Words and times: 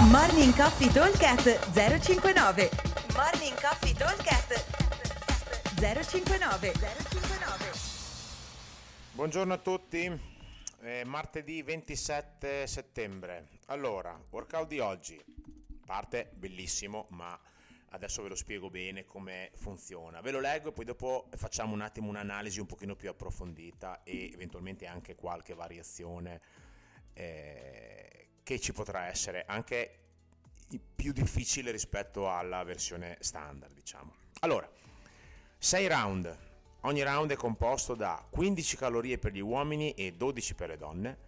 Morning 0.00 0.54
Coffee 0.54 0.92
Talkcast 0.92 1.72
059 1.72 2.70
Morning 3.14 3.60
Coffee 3.60 3.92
Talkcast 3.94 4.64
059 5.74 6.72
059 6.72 7.72
Buongiorno 9.10 9.54
a 9.54 9.58
tutti, 9.58 10.08
è 10.78 11.02
martedì 11.02 11.62
27 11.62 12.68
settembre. 12.68 13.48
Allora, 13.66 14.16
workout 14.30 14.68
di 14.68 14.78
oggi, 14.78 15.20
parte 15.84 16.30
bellissimo, 16.32 17.06
ma 17.10 17.36
adesso 17.88 18.22
ve 18.22 18.28
lo 18.28 18.36
spiego 18.36 18.70
bene 18.70 19.04
come 19.04 19.50
funziona. 19.56 20.20
Ve 20.20 20.30
lo 20.30 20.38
leggo 20.38 20.68
e 20.68 20.72
poi 20.72 20.84
dopo 20.84 21.26
facciamo 21.34 21.74
un 21.74 21.80
attimo 21.80 22.08
un'analisi 22.08 22.60
un 22.60 22.66
pochino 22.66 22.94
più 22.94 23.10
approfondita 23.10 24.04
e 24.04 24.30
eventualmente 24.32 24.86
anche 24.86 25.16
qualche 25.16 25.54
variazione 25.54 26.40
eh, 27.14 28.28
che 28.48 28.58
ci 28.58 28.72
potrà 28.72 29.08
essere, 29.08 29.44
anche 29.46 29.98
più 30.94 31.12
difficile 31.12 31.70
rispetto 31.70 32.32
alla 32.32 32.64
versione 32.64 33.18
standard, 33.20 33.74
diciamo. 33.74 34.14
Allora, 34.40 34.66
6 35.58 35.86
round. 35.86 36.38
Ogni 36.82 37.02
round 37.02 37.30
è 37.30 37.36
composto 37.36 37.94
da 37.94 38.24
15 38.30 38.78
calorie 38.78 39.18
per 39.18 39.32
gli 39.32 39.40
uomini 39.40 39.92
e 39.92 40.14
12 40.14 40.54
per 40.54 40.70
le 40.70 40.78
donne. 40.78 41.18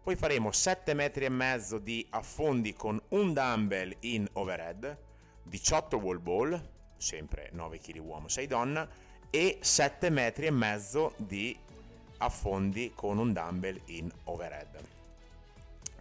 Poi 0.00 0.14
faremo 0.14 0.52
7 0.52 0.94
metri 0.94 1.24
e 1.24 1.28
mezzo 1.28 1.78
di 1.78 2.06
affondi 2.10 2.72
con 2.72 3.02
un 3.08 3.32
dumbbell 3.32 3.96
in 4.02 4.28
overhead, 4.34 4.96
18 5.42 5.96
wall 5.96 6.22
ball, 6.22 6.70
sempre 6.96 7.48
9 7.50 7.78
kg 7.78 7.98
uomo, 7.98 8.28
6 8.28 8.46
donna, 8.46 8.88
e 9.28 9.58
7 9.60 10.08
metri 10.08 10.46
e 10.46 10.52
mezzo 10.52 11.14
di 11.16 11.58
affondi 12.18 12.92
con 12.94 13.18
un 13.18 13.32
dumbbell 13.32 13.80
in 13.86 14.08
overhead. 14.24 14.98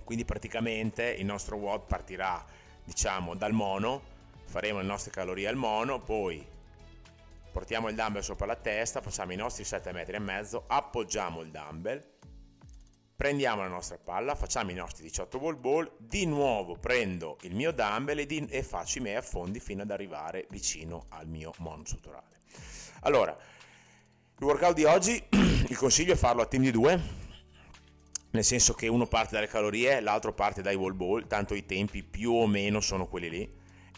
Quindi 0.09 0.26
praticamente 0.26 1.04
il 1.04 1.23
nostro 1.23 1.55
WOD 1.58 1.86
partirà 1.86 2.44
diciamo 2.84 3.36
dal 3.36 3.52
mono, 3.52 4.02
faremo 4.45 4.80
le 4.80 4.84
nostre 4.84 5.11
calorie 5.11 5.47
al 5.47 5.56
mono, 5.56 6.02
poi 6.02 6.44
portiamo 7.52 7.89
il 7.89 7.95
dumbbell 7.95 8.23
sopra 8.23 8.47
la 8.47 8.56
testa, 8.56 9.02
facciamo 9.02 9.34
i 9.34 9.36
nostri 9.36 9.64
7 9.64 9.92
metri 9.92 10.16
e 10.16 10.19
mezzo, 10.19 10.64
appoggiamo 10.66 11.42
il 11.42 11.52
dumbbell, 11.52 12.03
prendiamo 13.16 13.61
la 13.61 13.67
nostra 13.67 14.00
palla, 14.03 14.34
facciamo 14.34 14.72
i 14.72 14.73
nostri 14.73 15.03
18 15.03 15.38
wall 15.38 15.59
ball, 15.59 15.92
di 16.00 16.25
nuovo 16.25 16.75
prendo 16.75 17.38
il 17.41 17.53
mio 17.53 17.72
dumbbell 17.72 18.17
e, 18.17 18.25
di, 18.25 18.47
e 18.50 18.64
faccio 18.64 18.97
i 18.97 19.02
miei 19.02 19.17
affondi 19.17 19.59
fino 19.59 19.84
ad 19.84 19.91
arrivare 19.91 20.47
vicino 20.50 21.06
al 21.09 21.28
mio 21.28 21.53
mono 21.58 21.86
strutturale. 21.86 22.39
Allora, 23.02 23.38
il 24.39 24.44
workout 24.44 24.73
di 24.73 24.86
oggi, 24.86 25.23
il 25.69 25.78
consiglio 25.78 26.14
è 26.14 26.16
farlo 26.16 26.41
a 26.41 26.47
team 26.47 26.64
di 26.64 26.72
due, 26.72 27.28
nel 28.31 28.44
senso 28.44 28.73
che 28.73 28.88
uno 28.88 29.08
parte 29.08 29.35
dalle 29.35 29.47
calorie, 29.47 29.99
l'altro 30.02 30.33
parte 30.33 30.61
dai 30.61 30.75
wall 30.75 30.95
ball, 30.95 31.27
tanto 31.27 31.55
i 31.55 31.66
tempi 31.66 32.03
più 32.03 32.33
o 32.33 32.45
meno 32.47 32.80
sono 32.80 33.08
quelli 33.08 33.30
lì, 33.30 33.49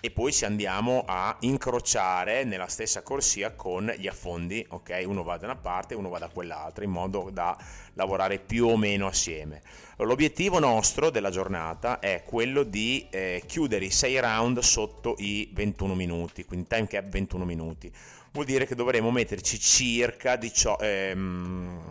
e 0.03 0.09
poi 0.09 0.33
ci 0.33 0.45
andiamo 0.45 1.03
a 1.05 1.37
incrociare 1.41 2.43
nella 2.43 2.67
stessa 2.67 3.03
corsia 3.03 3.53
con 3.53 3.93
gli 3.97 4.07
affondi, 4.07 4.65
ok? 4.67 5.03
Uno 5.05 5.21
va 5.21 5.37
da 5.37 5.45
una 5.45 5.55
parte 5.55 5.93
uno 5.93 6.09
va 6.09 6.17
da 6.17 6.27
quell'altra, 6.27 6.83
in 6.83 6.89
modo 6.89 7.29
da 7.31 7.55
lavorare 7.93 8.39
più 8.39 8.65
o 8.67 8.77
meno 8.77 9.05
assieme. 9.05 9.61
L'obiettivo 9.97 10.57
nostro 10.57 11.11
della 11.11 11.29
giornata 11.29 11.99
è 11.99 12.23
quello 12.25 12.63
di 12.63 13.05
eh, 13.11 13.43
chiudere 13.45 13.85
i 13.85 13.91
6 13.91 14.19
round 14.19 14.59
sotto 14.59 15.13
i 15.19 15.51
21 15.53 15.93
minuti, 15.93 16.45
quindi 16.45 16.65
time 16.67 16.87
cap 16.87 17.07
21 17.07 17.45
minuti. 17.45 17.93
Vuol 18.31 18.45
dire 18.45 18.65
che 18.65 18.73
dovremo 18.73 19.11
metterci 19.11 19.59
circa 19.59 20.35
18, 20.35 20.83
ehm, 20.83 21.90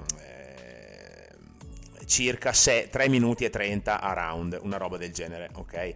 circa 2.10 2.52
6, 2.52 2.88
3 2.90 3.08
minuti 3.08 3.44
e 3.44 3.50
30 3.50 4.00
a 4.00 4.12
round, 4.12 4.58
una 4.62 4.76
roba 4.76 4.96
del 4.96 5.12
genere, 5.12 5.48
ok? 5.54 5.94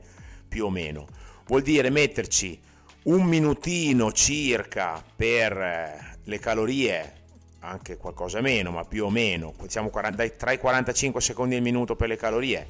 Più 0.48 0.66
o 0.66 0.70
meno. 0.70 1.08
Vuol 1.46 1.62
dire 1.62 1.90
metterci 1.90 2.58
un 3.04 3.24
minutino 3.24 4.12
circa 4.12 5.04
per 5.16 5.52
eh, 5.60 6.18
le 6.22 6.38
calorie, 6.38 7.12
anche 7.58 7.96
qualcosa 7.96 8.40
meno, 8.40 8.70
ma 8.70 8.84
più 8.84 9.06
o 9.06 9.10
meno, 9.10 9.52
diciamo 9.60 9.90
tra 9.90 10.52
i 10.52 10.58
45 10.58 11.20
secondi 11.20 11.56
il 11.56 11.62
minuto 11.62 11.96
per 11.96 12.08
le 12.08 12.16
calorie. 12.16 12.66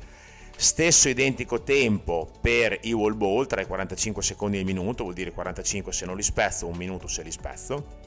Stesso 0.57 1.11
identico 1.11 1.63
tempo 1.63 2.31
per 2.41 2.79
i 2.83 2.93
wall 2.93 3.17
ball, 3.17 3.47
tra 3.47 3.61
i 3.61 3.67
45 3.67 4.23
secondi 4.23 4.57
il 4.57 4.65
minuto, 4.65 5.03
vuol 5.03 5.15
dire 5.15 5.33
45 5.33 5.93
se 5.93 6.07
non 6.07 6.17
li 6.17 6.23
spezzo, 6.23 6.67
un 6.67 6.77
minuto 6.77 7.09
se 7.09 7.23
li 7.23 7.31
spezzo. 7.31 8.01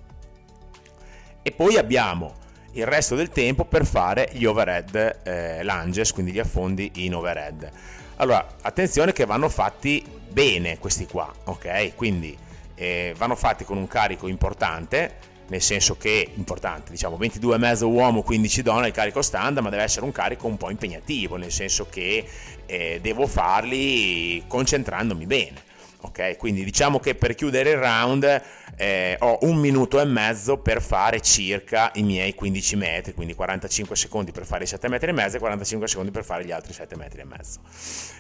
E 1.44 1.52
poi 1.52 1.78
abbiamo 1.78 2.46
il 2.74 2.86
resto 2.86 3.16
del 3.16 3.30
tempo 3.30 3.66
per 3.66 3.86
fare 3.86 4.30
gli 4.34 4.46
overhead 4.46 5.20
eh, 5.24 5.64
lunges, 5.64 6.12
quindi 6.12 6.32
gli 6.32 6.40
affondi 6.40 6.92
in 6.96 7.16
overhead. 7.16 7.72
Allora, 8.18 8.56
attenzione 8.62 9.14
che 9.14 9.26
vanno 9.26 9.50
fatti 9.50 10.04
bene 10.30 10.80
questi 10.80 11.06
qua, 11.06 11.32
ok? 11.46 11.96
Quindi 11.96 12.38
eh, 12.76 13.14
vanno 13.18 13.36
fatti 13.36 13.64
con 13.64 13.78
un 13.78 13.88
carico 13.88 14.28
importante, 14.28 15.16
nel 15.48 15.62
senso 15.62 15.98
che 15.98 16.32
importante, 16.36 16.92
diciamo 16.92 17.18
22,5 17.18 17.84
uomo, 17.84 18.22
15 18.22 18.62
donna 18.62 18.88
il 18.88 18.94
carico 18.94 19.22
standard, 19.22 19.64
ma 19.64 19.70
deve 19.70 19.84
essere 19.84 20.06
un 20.06 20.12
carico 20.12 20.48
un 20.48 20.58
po' 20.58 20.70
impegnativo, 20.70 21.38
nel 21.38 21.52
senso 21.52 21.88
che 21.90 22.28
eh, 22.66 23.00
devo 23.02 23.28
farli 23.28 24.44
concentrandomi 24.48 25.26
bene. 25.26 25.66
Ok, 26.02 26.38
quindi 26.38 26.64
diciamo 26.64 27.00
che 27.00 27.16
per 27.16 27.34
chiudere 27.34 27.72
il 27.72 27.78
round 27.78 28.42
eh, 28.80 29.18
ho 29.20 29.40
un 29.42 29.58
minuto 29.58 30.00
e 30.00 30.06
mezzo 30.06 30.58
per 30.58 30.84
fare 30.84 31.20
circa 31.20 31.92
i 31.96 32.04
miei 32.04 32.36
15 32.36 32.76
metri, 32.76 33.14
quindi 33.14 33.34
45 33.34 33.96
secondi 33.96 34.32
per 34.32 34.46
fare 34.46 34.66
i 34.66 34.68
7 34.68 34.88
metri 34.88 35.10
e 35.10 35.14
mezzo 35.14 35.38
e 35.38 35.40
45 35.40 35.88
secondi 35.88 36.12
per 36.12 36.24
fare 36.24 36.46
gli 36.46 36.52
altri 36.52 36.74
7 36.74 36.96
metri 36.96 37.22
e 37.22 37.26
mezzo. 37.26 37.60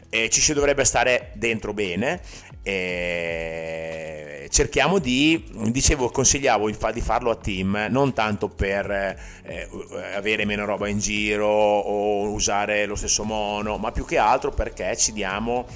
Eh, 0.09 0.29
ci 0.29 0.41
si 0.41 0.53
dovrebbe 0.53 0.83
stare 0.83 1.31
dentro 1.35 1.73
bene. 1.73 2.21
Eh, 2.63 4.47
cerchiamo 4.49 4.97
di, 4.97 5.43
dicevo, 5.69 6.09
consigliavo 6.09 6.71
di 6.91 7.01
farlo 7.01 7.29
a 7.29 7.35
team, 7.35 7.87
non 7.91 8.13
tanto 8.13 8.49
per 8.49 8.89
eh, 8.89 9.69
avere 10.15 10.43
meno 10.45 10.65
roba 10.65 10.87
in 10.87 10.97
giro 10.97 11.47
o 11.47 12.29
usare 12.31 12.87
lo 12.87 12.95
stesso 12.95 13.23
mono, 13.23 13.77
ma 13.77 13.91
più 13.91 14.05
che 14.05 14.17
altro 14.17 14.49
perché 14.49 14.97
ci 14.97 15.13
diamo 15.13 15.67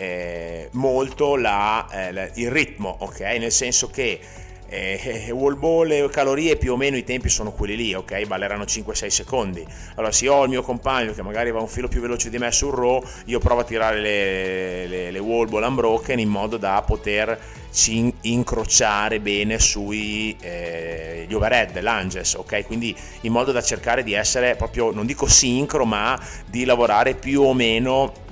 eh, 0.00 0.68
molto 0.72 1.36
la, 1.36 1.86
eh, 1.90 2.30
il 2.34 2.50
ritmo, 2.50 2.96
ok? 3.00 3.20
Nel 3.20 3.52
senso 3.52 3.88
che 3.90 4.18
eh, 4.66 5.28
wall 5.32 5.58
ball 5.58 6.08
calorie 6.08 6.56
più 6.56 6.72
o 6.72 6.76
meno 6.76 6.96
i 6.96 7.04
tempi 7.04 7.28
sono 7.28 7.52
quelli 7.52 7.76
lì, 7.76 7.92
ok? 7.92 8.24
Balleranno 8.26 8.64
5-6 8.64 9.06
secondi. 9.08 9.66
Allora, 9.96 10.10
se 10.10 10.26
ho 10.28 10.42
il 10.44 10.48
mio 10.48 10.62
compagno 10.62 11.12
che 11.12 11.22
magari 11.22 11.50
va 11.50 11.60
un 11.60 11.68
filo 11.68 11.86
più 11.86 12.00
veloce 12.00 12.30
di 12.30 12.38
me 12.38 12.50
sul 12.50 12.72
row, 12.72 13.04
io 13.26 13.38
provo 13.40 13.60
a 13.60 13.64
tirare 13.64 14.00
le, 14.00 14.86
le, 14.86 15.10
le 15.10 15.18
wall 15.18 15.50
ball 15.50 15.64
unbroken 15.64 16.18
in 16.18 16.30
modo 16.30 16.56
da 16.56 16.82
poterci 16.86 18.14
incrociare 18.22 19.20
bene 19.20 19.58
sui 19.58 20.34
eh, 20.40 21.26
gli 21.28 21.34
overhead, 21.34 21.78
lunges, 21.78 22.34
ok? 22.34 22.64
Quindi 22.64 22.96
in 23.22 23.32
modo 23.32 23.52
da 23.52 23.60
cercare 23.60 24.02
di 24.02 24.14
essere 24.14 24.56
proprio, 24.56 24.92
non 24.92 25.04
dico 25.04 25.26
sincro, 25.26 25.84
ma 25.84 26.18
di 26.46 26.64
lavorare 26.64 27.14
più 27.14 27.42
o 27.42 27.52
meno 27.52 28.28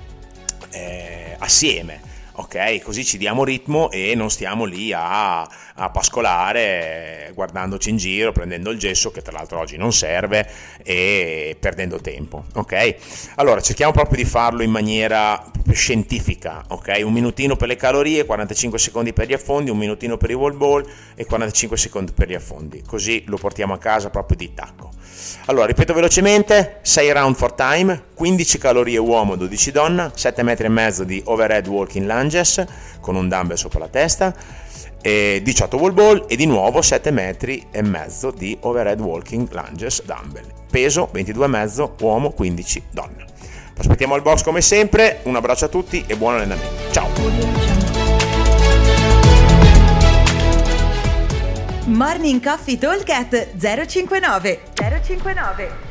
eh, 0.71 1.28
assieme. 1.39 2.17
Ok, 2.39 2.83
così 2.83 3.05
ci 3.05 3.19
diamo 3.19 3.43
ritmo 3.43 3.91
e 3.91 4.15
non 4.15 4.31
stiamo 4.31 4.65
lì 4.65 4.93
a, 4.93 5.41
a 5.41 5.91
pascolare 5.91 7.33
guardandoci 7.35 7.91
in 7.91 7.97
giro, 7.97 8.31
prendendo 8.31 8.71
il 8.71 8.79
gesso 8.79 9.11
che 9.11 9.23
tra 9.23 9.33
l'altro 9.33 9.59
oggi 9.59 9.77
non 9.77 9.93
serve 9.93 10.49
e 10.85 11.57
perdendo 11.59 12.01
tempo. 12.01 12.45
Ok, 12.55 12.95
allora 13.37 13.61
cerchiamo 13.61 13.91
proprio 13.91 14.23
di 14.23 14.25
farlo 14.25 14.63
in 14.63 14.71
maniera 14.71 15.51
scientifica. 15.75 16.65
Ok, 16.69 17.01
un 17.05 17.13
minutino 17.13 17.57
per 17.57 17.69
le 17.69 17.77
calorie, 17.77 18.25
45 18.25 18.79
secondi 18.79 19.13
per 19.13 19.27
gli 19.27 19.33
affondi, 19.33 19.71
un 19.71 19.79
minutino 19.79 20.17
per 20.17 20.31
i 20.31 20.35
wall 20.35 20.57
ball 20.57 20.85
e 21.15 21.25
45 21.25 21.77
secondi 21.77 22.13
per 22.13 22.29
gli 22.29 22.35
affondi. 22.35 22.83
Così 22.87 23.25
lo 23.27 23.37
portiamo 23.37 23.75
a 23.75 23.79
casa 23.79 24.11
proprio 24.11 24.37
di 24.37 24.55
tacco. 24.55 24.91
Allora, 25.47 25.67
ripeto 25.67 25.95
velocemente, 25.95 26.79
6 26.83 27.13
round 27.13 27.37
for 27.37 27.53
time, 27.53 28.05
15 28.15 28.59
calorie 28.59 28.99
uomo, 28.99 29.37
12 29.37 29.71
donna, 29.71 30.13
7 30.15 30.43
metri 30.43 30.67
e 30.67 30.71
mezzo 30.71 31.05
di 31.05 31.21
overhead 31.25 31.67
walking 31.67 32.07
lunges 32.07 32.65
con 33.01 33.17
un 33.17 33.29
dumbbell 33.29 33.57
sopra 33.57 33.81
la 33.81 33.89
testa, 33.89 34.35
18 35.01 35.77
wall 35.77 35.95
ball 35.95 36.25
e 36.29 36.37
di 36.37 36.45
nuovo 36.45 36.83
7 36.83 37.11
metri 37.11 37.67
e 37.71 37.83
mezzo 37.83 38.31
di 38.31 38.57
overhead 38.61 39.01
walking 39.01 39.49
lunges 39.51 40.03
dumbbell. 40.05 40.45
Peso 40.71 41.09
22,5 41.13 42.03
uomo, 42.03 42.31
15 42.31 42.83
donna. 42.91 43.25
Aspettiamo 43.79 44.15
al 44.15 44.23
box 44.23 44.43
come 44.43 44.61
sempre, 44.61 45.21
un 45.23 45.37
abbraccio 45.37 45.67
a 45.67 45.69
tutti 45.69 46.05
e 46.07 46.17
buon 46.17 46.35
allenamento. 46.35 46.91
Ciao! 46.91 47.09
Morning 51.85 52.43
Coffee 52.43 52.77
Talk 52.77 53.09
059 53.57 54.61
059 54.75 55.88